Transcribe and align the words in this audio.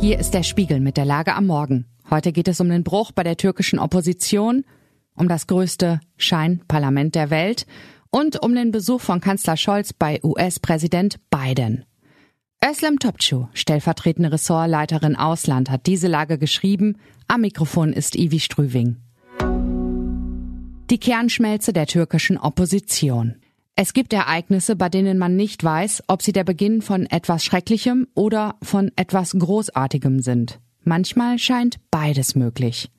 Hier 0.00 0.18
ist 0.18 0.34
der 0.34 0.42
Spiegel 0.42 0.80
mit 0.80 0.96
der 0.96 1.04
Lage 1.04 1.34
am 1.34 1.46
Morgen. 1.46 1.86
Heute 2.10 2.32
geht 2.32 2.48
es 2.48 2.60
um 2.60 2.68
den 2.68 2.84
Bruch 2.84 3.12
bei 3.12 3.22
der 3.22 3.36
türkischen 3.36 3.78
Opposition, 3.78 4.64
um 5.14 5.28
das 5.28 5.46
größte 5.46 6.00
Scheinparlament 6.16 7.14
der 7.14 7.30
Welt 7.30 7.66
und 8.10 8.42
um 8.42 8.54
den 8.54 8.70
Besuch 8.70 9.00
von 9.00 9.20
Kanzler 9.20 9.56
Scholz 9.56 9.92
bei 9.92 10.20
US-Präsident 10.22 11.18
Biden. 11.30 11.84
Özlem 12.62 12.98
Topçu, 12.98 13.48
stellvertretende 13.54 14.32
Ressortleiterin 14.32 15.16
Ausland, 15.16 15.70
hat 15.70 15.86
diese 15.86 16.08
Lage 16.08 16.38
geschrieben. 16.38 16.98
Am 17.28 17.42
Mikrofon 17.42 17.92
ist 17.92 18.16
Ivi 18.16 18.40
Strüving. 18.40 18.96
Die 20.90 20.98
Kernschmelze 20.98 21.72
der 21.72 21.86
türkischen 21.86 22.36
Opposition. 22.36 23.36
Es 23.76 23.92
gibt 23.92 24.12
Ereignisse, 24.12 24.76
bei 24.76 24.88
denen 24.88 25.18
man 25.18 25.34
nicht 25.34 25.64
weiß, 25.64 26.04
ob 26.06 26.22
sie 26.22 26.32
der 26.32 26.44
Beginn 26.44 26.80
von 26.80 27.06
etwas 27.06 27.44
Schrecklichem 27.44 28.06
oder 28.14 28.54
von 28.62 28.92
etwas 28.94 29.32
Großartigem 29.32 30.20
sind. 30.20 30.60
Manchmal 30.84 31.38
scheint 31.38 31.80
beides 31.90 32.36
möglich. 32.36 32.90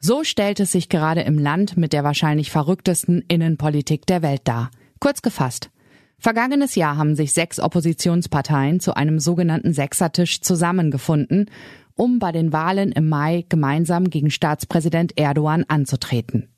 So 0.00 0.24
stellt 0.24 0.60
es 0.60 0.72
sich 0.72 0.90
gerade 0.90 1.22
im 1.22 1.38
Land 1.38 1.78
mit 1.78 1.94
der 1.94 2.04
wahrscheinlich 2.04 2.50
verrücktesten 2.50 3.24
Innenpolitik 3.26 4.04
der 4.04 4.20
Welt 4.20 4.42
dar. 4.44 4.70
Kurz 5.00 5.22
gefasst. 5.22 5.70
Vergangenes 6.18 6.74
Jahr 6.74 6.98
haben 6.98 7.16
sich 7.16 7.32
sechs 7.32 7.58
Oppositionsparteien 7.58 8.80
zu 8.80 8.94
einem 8.94 9.20
sogenannten 9.20 9.72
Sechsertisch 9.72 10.42
zusammengefunden, 10.42 11.46
um 11.94 12.18
bei 12.18 12.32
den 12.32 12.52
Wahlen 12.52 12.92
im 12.92 13.08
Mai 13.08 13.46
gemeinsam 13.48 14.10
gegen 14.10 14.30
Staatspräsident 14.30 15.16
Erdogan 15.16 15.64
anzutreten. 15.68 16.48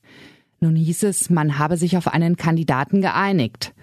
Nun 0.60 0.76
hieß 0.76 1.04
es, 1.04 1.30
man 1.30 1.58
habe 1.58 1.76
sich 1.76 1.96
auf 1.96 2.08
einen 2.08 2.36
Kandidaten 2.36 3.00
geeinigt. 3.00 3.74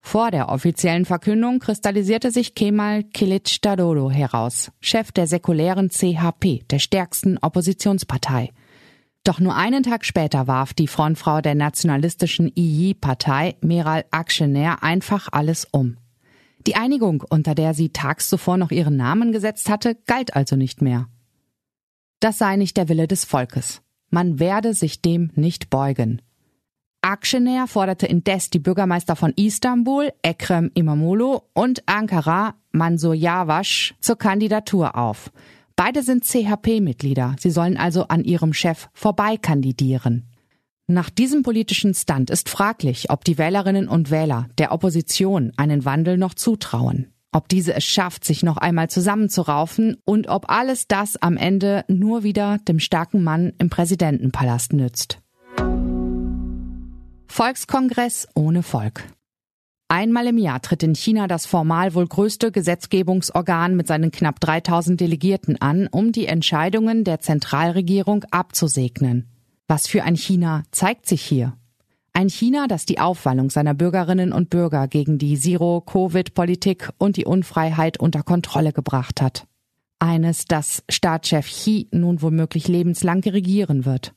Vor 0.00 0.30
der 0.30 0.48
offiziellen 0.48 1.04
Verkündung 1.04 1.58
kristallisierte 1.58 2.30
sich 2.30 2.54
Kemal 2.54 3.00
Kılıçdaroğlu 3.00 4.10
heraus, 4.10 4.70
Chef 4.80 5.12
der 5.12 5.26
säkulären 5.26 5.90
CHP, 5.90 6.66
der 6.70 6.78
stärksten 6.78 7.38
Oppositionspartei. 7.38 8.52
Doch 9.24 9.40
nur 9.40 9.56
einen 9.56 9.82
Tag 9.82 10.04
später 10.04 10.46
warf 10.46 10.72
die 10.72 10.86
Frontfrau 10.86 11.40
der 11.40 11.56
nationalistischen 11.56 12.52
II-Partei, 12.54 13.56
Meral 13.60 14.04
Akşener, 14.12 14.84
einfach 14.84 15.28
alles 15.32 15.66
um. 15.72 15.96
Die 16.66 16.76
Einigung, 16.76 17.24
unter 17.28 17.54
der 17.56 17.74
sie 17.74 17.88
tags 17.88 18.28
zuvor 18.28 18.56
noch 18.56 18.70
ihren 18.70 18.96
Namen 18.96 19.32
gesetzt 19.32 19.68
hatte, 19.68 19.96
galt 20.06 20.36
also 20.36 20.54
nicht 20.54 20.80
mehr. 20.80 21.08
Das 22.20 22.38
sei 22.38 22.56
nicht 22.56 22.76
der 22.76 22.88
Wille 22.88 23.08
des 23.08 23.24
Volkes. 23.24 23.82
Man 24.10 24.38
werde 24.38 24.74
sich 24.74 25.02
dem 25.02 25.30
nicht 25.34 25.70
beugen. 25.70 26.22
Akşener 27.02 27.66
forderte 27.66 28.06
indes 28.06 28.50
die 28.50 28.58
Bürgermeister 28.58 29.16
von 29.16 29.32
Istanbul, 29.36 30.10
Ekrem 30.22 30.70
İmamoğlu 30.74 31.42
und 31.54 31.82
Ankara, 31.86 32.54
Mansur 32.72 33.14
Yavaş, 33.14 33.94
zur 34.00 34.16
Kandidatur 34.16 34.96
auf. 34.96 35.30
Beide 35.76 36.02
sind 36.02 36.24
CHP-Mitglieder. 36.24 37.36
Sie 37.38 37.50
sollen 37.50 37.76
also 37.76 38.06
an 38.08 38.24
ihrem 38.24 38.52
Chef 38.52 38.88
vorbeikandidieren. 38.94 40.24
Nach 40.88 41.10
diesem 41.10 41.42
politischen 41.42 41.94
Stand 41.94 42.30
ist 42.30 42.48
fraglich, 42.48 43.10
ob 43.10 43.24
die 43.24 43.38
Wählerinnen 43.38 43.88
und 43.88 44.10
Wähler 44.10 44.48
der 44.58 44.72
Opposition 44.72 45.52
einen 45.56 45.84
Wandel 45.84 46.16
noch 46.16 46.34
zutrauen 46.34 47.12
ob 47.32 47.48
diese 47.48 47.74
es 47.74 47.84
schafft, 47.84 48.24
sich 48.24 48.42
noch 48.42 48.56
einmal 48.56 48.88
zusammenzuraufen 48.88 49.96
und 50.04 50.28
ob 50.28 50.50
alles 50.50 50.88
das 50.88 51.16
am 51.16 51.36
Ende 51.36 51.84
nur 51.88 52.22
wieder 52.22 52.58
dem 52.66 52.78
starken 52.78 53.22
Mann 53.22 53.52
im 53.58 53.70
Präsidentenpalast 53.70 54.72
nützt. 54.72 55.20
Volkskongress 57.26 58.28
ohne 58.34 58.62
Volk. 58.62 59.04
Einmal 59.88 60.26
im 60.26 60.38
Jahr 60.38 60.60
tritt 60.62 60.82
in 60.82 60.94
China 60.94 61.28
das 61.28 61.46
formal 61.46 61.94
wohl 61.94 62.08
größte 62.08 62.50
Gesetzgebungsorgan 62.50 63.76
mit 63.76 63.86
seinen 63.86 64.10
knapp 64.10 64.40
3000 64.40 65.00
Delegierten 65.00 65.60
an, 65.60 65.86
um 65.86 66.10
die 66.10 66.26
Entscheidungen 66.26 67.04
der 67.04 67.20
Zentralregierung 67.20 68.24
abzusegnen. 68.30 69.28
Was 69.68 69.86
für 69.86 70.02
ein 70.02 70.16
China 70.16 70.64
zeigt 70.72 71.06
sich 71.06 71.22
hier? 71.22 71.56
Ein 72.16 72.30
China, 72.30 72.66
das 72.66 72.86
die 72.86 72.98
Aufwallung 72.98 73.50
seiner 73.50 73.74
Bürgerinnen 73.74 74.32
und 74.32 74.48
Bürger 74.48 74.88
gegen 74.88 75.18
die 75.18 75.38
Zero-Covid-Politik 75.38 76.88
und 76.96 77.18
die 77.18 77.26
Unfreiheit 77.26 78.00
unter 78.00 78.22
Kontrolle 78.22 78.72
gebracht 78.72 79.20
hat. 79.20 79.46
Eines, 79.98 80.46
das 80.46 80.82
Staatschef 80.88 81.46
Xi 81.46 81.88
nun 81.90 82.22
womöglich 82.22 82.68
lebenslang 82.68 83.20
regieren 83.20 83.84
wird. 83.84 84.14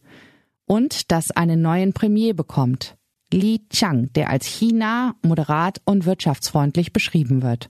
Und 0.65 1.11
das 1.11 1.31
einen 1.31 1.61
neuen 1.61 1.91
Premier 1.91 2.33
bekommt. 2.33 2.95
Li 3.33 3.67
Chang, 3.69 4.13
der 4.13 4.29
als 4.29 4.45
China 4.45 5.15
moderat 5.21 5.81
und 5.83 6.05
wirtschaftsfreundlich 6.05 6.93
beschrieben 6.93 7.41
wird. 7.41 7.69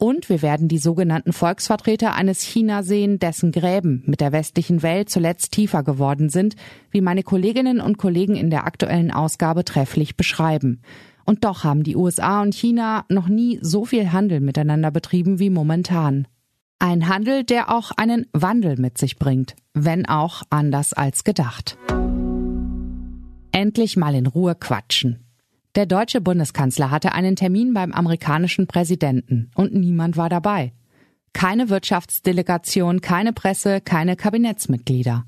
Und 0.00 0.28
wir 0.28 0.42
werden 0.42 0.68
die 0.68 0.78
sogenannten 0.78 1.32
Volksvertreter 1.32 2.14
eines 2.14 2.42
China 2.42 2.84
sehen, 2.84 3.18
dessen 3.18 3.50
Gräben 3.50 4.04
mit 4.06 4.20
der 4.20 4.30
westlichen 4.30 4.82
Welt 4.82 5.10
zuletzt 5.10 5.50
tiefer 5.50 5.82
geworden 5.82 6.28
sind, 6.28 6.54
wie 6.92 7.00
meine 7.00 7.24
Kolleginnen 7.24 7.80
und 7.80 7.98
Kollegen 7.98 8.36
in 8.36 8.48
der 8.48 8.64
aktuellen 8.64 9.10
Ausgabe 9.10 9.64
trefflich 9.64 10.16
beschreiben. 10.16 10.82
Und 11.24 11.44
doch 11.44 11.64
haben 11.64 11.82
die 11.82 11.96
USA 11.96 12.42
und 12.42 12.54
China 12.54 13.04
noch 13.08 13.26
nie 13.26 13.58
so 13.60 13.84
viel 13.84 14.12
Handel 14.12 14.40
miteinander 14.40 14.92
betrieben 14.92 15.40
wie 15.40 15.50
momentan. 15.50 16.28
Ein 16.78 17.08
Handel, 17.08 17.42
der 17.42 17.74
auch 17.74 17.90
einen 17.90 18.26
Wandel 18.32 18.76
mit 18.78 18.98
sich 18.98 19.18
bringt, 19.18 19.56
wenn 19.74 20.08
auch 20.08 20.42
anders 20.48 20.92
als 20.92 21.24
gedacht. 21.24 21.76
Endlich 23.50 23.96
mal 23.96 24.14
in 24.14 24.28
Ruhe 24.28 24.54
quatschen. 24.54 25.27
Der 25.74 25.86
deutsche 25.86 26.20
Bundeskanzler 26.20 26.90
hatte 26.90 27.12
einen 27.12 27.36
Termin 27.36 27.74
beim 27.74 27.92
amerikanischen 27.92 28.66
Präsidenten 28.66 29.50
und 29.54 29.74
niemand 29.74 30.16
war 30.16 30.28
dabei. 30.28 30.72
Keine 31.32 31.68
Wirtschaftsdelegation, 31.68 33.00
keine 33.00 33.32
Presse, 33.32 33.80
keine 33.80 34.16
Kabinettsmitglieder. 34.16 35.24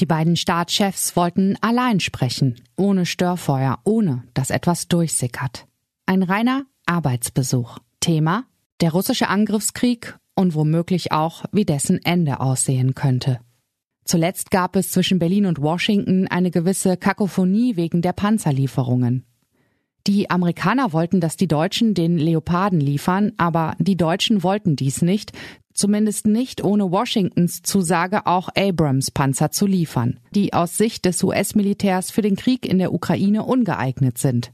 Die 0.00 0.06
beiden 0.06 0.36
Staatschefs 0.36 1.14
wollten 1.14 1.56
allein 1.60 2.00
sprechen, 2.00 2.60
ohne 2.76 3.06
Störfeuer, 3.06 3.78
ohne 3.84 4.24
dass 4.34 4.50
etwas 4.50 4.88
durchsickert. 4.88 5.66
Ein 6.06 6.22
reiner 6.22 6.64
Arbeitsbesuch. 6.86 7.78
Thema 8.00 8.44
der 8.82 8.90
russische 8.90 9.28
Angriffskrieg 9.28 10.18
und 10.34 10.54
womöglich 10.54 11.12
auch, 11.12 11.44
wie 11.52 11.64
dessen 11.64 12.04
Ende 12.04 12.40
aussehen 12.40 12.94
könnte. 12.94 13.38
Zuletzt 14.04 14.50
gab 14.50 14.74
es 14.74 14.90
zwischen 14.90 15.20
Berlin 15.20 15.46
und 15.46 15.62
Washington 15.62 16.26
eine 16.26 16.50
gewisse 16.50 16.96
Kakophonie 16.96 17.76
wegen 17.76 18.02
der 18.02 18.12
Panzerlieferungen. 18.12 19.24
Die 20.06 20.30
Amerikaner 20.30 20.92
wollten, 20.92 21.20
dass 21.20 21.36
die 21.36 21.46
Deutschen 21.46 21.94
den 21.94 22.18
Leoparden 22.18 22.80
liefern, 22.80 23.32
aber 23.36 23.76
die 23.78 23.96
Deutschen 23.96 24.42
wollten 24.42 24.74
dies 24.74 25.00
nicht, 25.00 25.32
zumindest 25.74 26.26
nicht 26.26 26.64
ohne 26.64 26.90
Washingtons 26.90 27.62
Zusage 27.62 28.26
auch 28.26 28.48
Abrams-Panzer 28.56 29.50
zu 29.52 29.66
liefern, 29.66 30.18
die 30.34 30.52
aus 30.52 30.76
Sicht 30.76 31.04
des 31.04 31.22
US-Militärs 31.22 32.10
für 32.10 32.22
den 32.22 32.36
Krieg 32.36 32.66
in 32.66 32.78
der 32.78 32.92
Ukraine 32.92 33.44
ungeeignet 33.44 34.18
sind. 34.18 34.52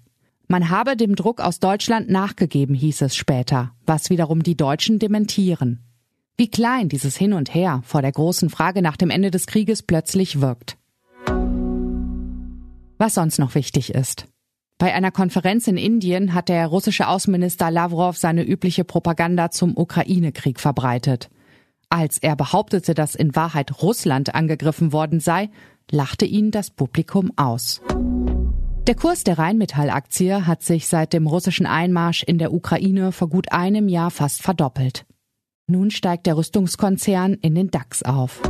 Man 0.49 0.71
habe 0.71 0.97
dem 0.97 1.15
Druck 1.15 1.41
aus 1.41 1.61
Deutschland 1.61 2.09
nachgegeben, 2.09 2.75
hieß 2.75 3.03
es 3.03 3.17
später, 3.17 3.73
was 3.85 4.11
wiederum 4.11 4.43
die 4.43 4.57
Deutschen 4.57 4.99
dementieren. 4.99 5.81
Wie 6.37 6.51
klein 6.51 6.89
dieses 6.89 7.17
Hin 7.17 7.33
und 7.33 7.55
Her 7.55 7.83
vor 7.85 8.01
der 8.01 8.13
großen 8.13 8.49
Frage 8.49 8.81
nach 8.81 8.97
dem 8.97 9.11
Ende 9.11 9.31
des 9.31 9.47
Krieges 9.47 9.83
plötzlich 9.83 10.41
wirkt. 10.41 10.79
Was 12.97 13.15
sonst 13.15 13.39
noch 13.39 13.55
wichtig 13.55 13.95
ist. 13.95 14.27
Bei 14.79 14.95
einer 14.95 15.11
Konferenz 15.11 15.67
in 15.67 15.77
Indien 15.77 16.35
hat 16.35 16.49
der 16.49 16.69
russische 16.69 17.09
Außenminister 17.09 17.69
Lavrov 17.69 18.17
seine 18.17 18.45
übliche 18.45 18.85
Propaganda 18.85 19.51
zum 19.51 19.77
Ukraine-Krieg 19.77 20.61
verbreitet. 20.61 21.31
Als 21.91 22.19
er 22.19 22.37
behauptete, 22.37 22.95
dass 22.95 23.17
in 23.17 23.35
Wahrheit 23.35 23.83
Russland 23.83 24.37
angegriffen 24.37 24.93
worden 24.93 25.19
sei, 25.19 25.51
lachte 25.91 26.27
ihn 26.27 26.53
das 26.53 26.71
Publikum 26.71 27.33
aus. 27.35 27.81
Der 28.87 28.95
Kurs 28.95 29.25
der 29.25 29.39
Rheinmetall-Aktie 29.39 30.47
hat 30.47 30.63
sich 30.63 30.87
seit 30.87 31.13
dem 31.13 31.27
russischen 31.27 31.67
Einmarsch 31.67 32.23
in 32.23 32.39
der 32.39 32.55
Ukraine 32.55 33.11
vor 33.11 33.29
gut 33.29 33.51
einem 33.51 33.89
Jahr 33.89 34.13
fast 34.13 34.43
verdoppelt. 34.43 35.07
Nun 35.67 35.91
steigt 35.91 36.27
der 36.27 36.37
Rüstungskonzern 36.37 37.35
in 37.35 37.57
den 37.57 37.71
DAX 37.71 38.05
auf. 38.05 38.41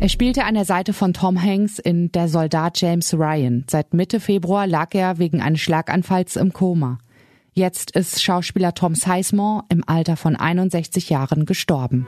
Er 0.00 0.08
spielte 0.08 0.44
an 0.44 0.54
der 0.54 0.64
Seite 0.64 0.94
von 0.94 1.12
Tom 1.12 1.40
Hanks 1.40 1.78
in 1.78 2.10
Der 2.10 2.26
Soldat 2.26 2.80
James 2.80 3.12
Ryan. 3.12 3.66
Seit 3.68 3.92
Mitte 3.92 4.18
Februar 4.18 4.66
lag 4.66 4.94
er 4.94 5.18
wegen 5.18 5.42
eines 5.42 5.60
Schlaganfalls 5.60 6.36
im 6.36 6.54
Koma. 6.54 6.96
Jetzt 7.52 7.90
ist 7.90 8.22
Schauspieler 8.22 8.72
Tom 8.72 8.94
Sizemore 8.94 9.64
im 9.68 9.86
Alter 9.86 10.16
von 10.16 10.36
61 10.36 11.10
Jahren 11.10 11.44
gestorben. 11.44 12.06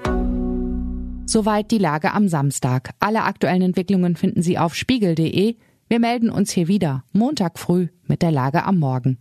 Soweit 1.26 1.70
die 1.70 1.76
Lage 1.76 2.14
am 2.14 2.28
Samstag. 2.28 2.94
Alle 2.98 3.24
aktuellen 3.24 3.60
Entwicklungen 3.60 4.16
finden 4.16 4.40
Sie 4.40 4.56
auf 4.56 4.74
spiegel.de. 4.74 5.56
Wir 5.88 6.00
melden 6.00 6.30
uns 6.30 6.50
hier 6.50 6.68
wieder 6.68 7.04
Montag 7.12 7.58
früh 7.58 7.88
mit 8.06 8.22
der 8.22 8.32
Lage 8.32 8.64
am 8.64 8.78
Morgen. 8.78 9.18